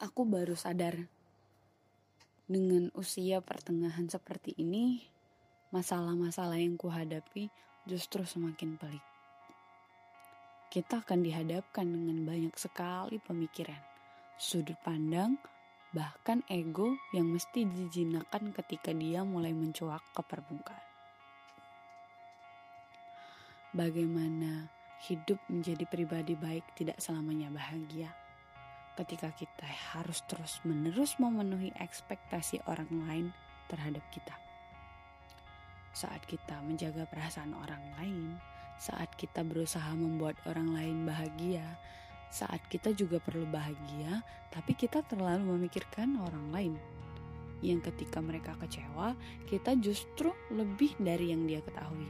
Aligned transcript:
aku 0.00 0.24
baru 0.24 0.56
sadar 0.56 0.96
dengan 2.48 2.88
usia 2.96 3.44
pertengahan 3.44 4.08
seperti 4.08 4.56
ini, 4.56 5.04
masalah-masalah 5.76 6.56
yang 6.56 6.80
kuhadapi 6.80 7.52
justru 7.84 8.24
semakin 8.24 8.80
pelik. 8.80 9.04
Kita 10.72 11.04
akan 11.04 11.20
dihadapkan 11.20 11.84
dengan 11.84 12.24
banyak 12.24 12.56
sekali 12.56 13.20
pemikiran, 13.20 13.78
sudut 14.40 14.80
pandang, 14.80 15.36
bahkan 15.92 16.40
ego 16.48 16.96
yang 17.12 17.28
mesti 17.28 17.68
dijinakan 17.68 18.56
ketika 18.56 18.96
dia 18.96 19.20
mulai 19.20 19.52
mencuak 19.52 20.00
ke 20.16 20.22
permukaan. 20.24 20.88
Bagaimana 23.76 24.66
hidup 25.06 25.38
menjadi 25.52 25.84
pribadi 25.86 26.34
baik 26.34 26.64
tidak 26.74 26.98
selamanya 26.98 27.52
bahagia 27.52 28.10
ketika 29.00 29.32
kita 29.32 29.64
harus 29.96 30.20
terus-menerus 30.28 31.16
memenuhi 31.16 31.72
ekspektasi 31.80 32.60
orang 32.68 32.92
lain 33.08 33.26
terhadap 33.72 34.04
kita. 34.12 34.36
Saat 35.96 36.28
kita 36.28 36.60
menjaga 36.60 37.08
perasaan 37.08 37.56
orang 37.56 37.80
lain, 37.96 38.36
saat 38.76 39.08
kita 39.16 39.40
berusaha 39.40 39.88
membuat 39.96 40.36
orang 40.44 40.76
lain 40.76 41.08
bahagia, 41.08 41.64
saat 42.28 42.60
kita 42.68 42.92
juga 42.92 43.16
perlu 43.24 43.48
bahagia, 43.48 44.20
tapi 44.52 44.76
kita 44.76 45.00
terlalu 45.08 45.56
memikirkan 45.56 46.20
orang 46.20 46.46
lain. 46.52 46.74
Yang 47.64 47.92
ketika 47.92 48.20
mereka 48.20 48.52
kecewa, 48.60 49.16
kita 49.48 49.80
justru 49.80 50.32
lebih 50.52 50.92
dari 51.00 51.32
yang 51.32 51.48
dia 51.48 51.64
ketahui. 51.64 52.08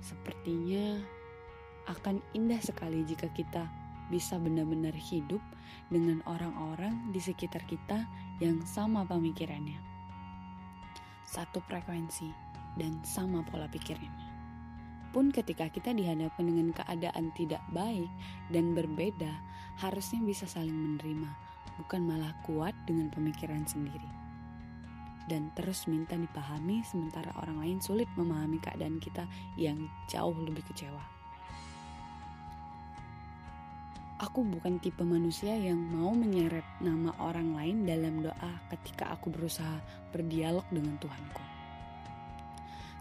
Sepertinya 0.00 1.00
akan 1.88 2.20
indah 2.36 2.60
sekali 2.60 3.04
jika 3.08 3.28
kita 3.32 3.87
bisa 4.08 4.40
benar-benar 4.40 4.92
hidup 4.96 5.40
dengan 5.92 6.20
orang-orang 6.28 7.12
di 7.12 7.20
sekitar 7.20 7.64
kita 7.68 8.04
yang 8.40 8.60
sama 8.64 9.04
pemikirannya. 9.04 9.80
Satu 11.28 11.60
frekuensi 11.64 12.32
dan 12.80 13.00
sama 13.04 13.44
pola 13.44 13.68
pikirnya. 13.68 14.10
Pun 15.08 15.32
ketika 15.32 15.68
kita 15.72 15.96
dihadapkan 15.96 16.44
dengan 16.44 16.68
keadaan 16.76 17.32
tidak 17.32 17.64
baik 17.72 18.08
dan 18.52 18.76
berbeda, 18.76 19.32
harusnya 19.80 20.20
bisa 20.20 20.44
saling 20.44 20.76
menerima, 20.76 21.32
bukan 21.80 22.04
malah 22.04 22.36
kuat 22.44 22.76
dengan 22.84 23.08
pemikiran 23.08 23.64
sendiri. 23.64 24.08
Dan 25.28 25.52
terus 25.52 25.84
minta 25.88 26.16
dipahami 26.16 26.80
sementara 26.84 27.32
orang 27.40 27.60
lain 27.60 27.78
sulit 27.84 28.08
memahami 28.16 28.60
keadaan 28.64 28.96
kita 28.96 29.28
yang 29.60 29.88
jauh 30.08 30.32
lebih 30.32 30.64
kecewa. 30.72 31.17
Aku 34.18 34.42
bukan 34.42 34.82
tipe 34.82 35.06
manusia 35.06 35.54
yang 35.54 35.78
mau 35.78 36.10
menyeret 36.10 36.66
nama 36.82 37.14
orang 37.22 37.54
lain 37.54 37.86
dalam 37.86 38.18
doa 38.18 38.50
ketika 38.66 39.14
aku 39.14 39.30
berusaha 39.30 39.78
berdialog 40.10 40.66
dengan 40.74 40.98
Tuhanku. 40.98 41.38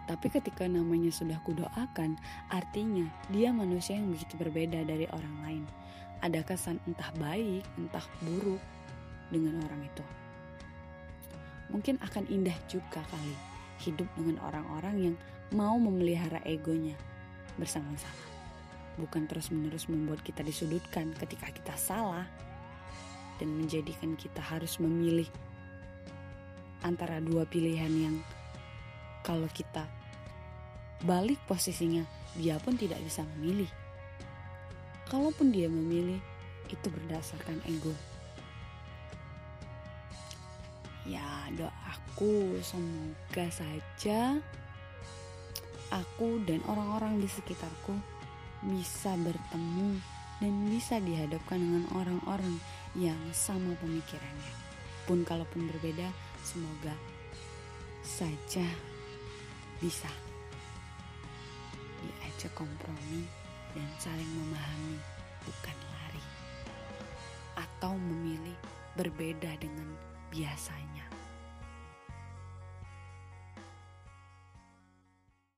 Tapi 0.06 0.28
ketika 0.30 0.70
namanya 0.70 1.09
sudah 1.09 1.42
kudoakan, 1.42 2.22
artinya 2.54 3.09
dia 3.34 3.50
manusia 3.50 3.98
yang 3.98 4.14
begitu 4.14 4.38
berbeda 4.38 4.86
dari 4.86 5.09
orang 5.09 5.36
lain. 5.42 5.64
Ada 6.22 6.46
kesan 6.46 6.78
entah 6.86 7.09
baik, 7.18 7.66
entah 7.81 8.06
buruk 8.22 8.62
dengan 9.34 9.58
orang 9.66 9.90
itu. 9.90 10.06
Mungkin 11.74 11.98
akan 11.98 12.30
indah 12.30 12.56
juga 12.70 13.02
kali 13.09 13.34
hidup 13.81 14.06
dengan 14.14 14.38
orang-orang 14.46 14.96
yang 15.02 15.16
mau 15.50 15.81
memelihara 15.81 16.46
egonya 16.46 16.94
bersama-sama 17.58 18.37
bukan 18.98 19.30
terus-menerus 19.30 19.86
membuat 19.88 20.26
kita 20.26 20.42
disudutkan 20.42 21.14
ketika 21.16 21.53
kita 21.53 21.73
salah 21.78 22.26
dan 23.38 23.53
menjadikan 23.53 24.17
kita 24.17 24.42
harus 24.42 24.81
memilih 24.81 25.30
antara 26.81 27.22
dua 27.22 27.45
pilihan 27.45 27.90
yang 27.94 28.18
kalau 29.22 29.46
kita 29.53 29.85
balik 31.06 31.38
posisinya 31.46 32.06
dia 32.38 32.58
pun 32.62 32.78
tidak 32.78 33.02
bisa 33.06 33.25
memilih. 33.38 33.69
Kalaupun 35.08 35.53
dia 35.53 35.69
memilih 35.69 36.19
itu 36.68 36.88
berdasarkan 36.90 37.62
ego. 37.69 37.94
Ya 41.08 41.47
doaku 41.56 42.59
semoga 42.59 43.47
saja 43.47 44.44
aku 45.88 46.44
dan 46.44 46.59
orang-orang 46.68 47.24
di 47.24 47.29
sekitarku 47.31 47.96
bisa 48.66 49.13
bertemu 49.19 50.00
dan 50.38 50.53
bisa 50.69 51.01
dihadapkan 51.01 51.57
dengan 51.57 51.85
orang-orang 51.97 52.62
yang 52.97 53.18
sama 53.34 53.73
pemikirannya. 53.81 54.53
Pun 55.06 55.25
kalaupun 55.25 55.69
berbeda, 55.69 56.09
semoga 56.45 56.94
saja 58.06 58.66
bisa 59.81 60.09
diajak 62.01 62.53
kompromi 62.53 63.25
dan 63.73 63.88
saling 63.97 64.31
memahami, 64.31 64.97
bukan 65.46 65.78
lari 65.94 66.23
atau 67.57 67.94
memilih 67.97 68.57
berbeda 68.97 69.53
dengan 69.62 69.90
biasanya. 70.34 71.06